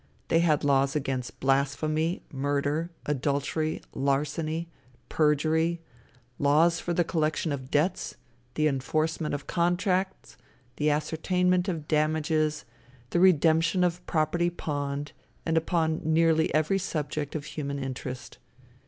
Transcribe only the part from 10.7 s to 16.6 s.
the ascertainment of damages, the redemption of property pawned, and upon nearly